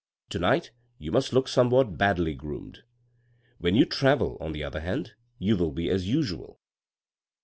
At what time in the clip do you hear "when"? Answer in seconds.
3.59-3.75